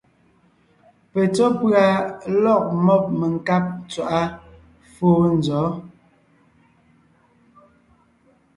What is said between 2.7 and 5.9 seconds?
mɔ́b menkáb ntswaʼá fóo nzɔ̌?